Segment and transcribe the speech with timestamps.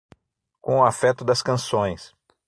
[0.63, 2.11] Com o afeto das canções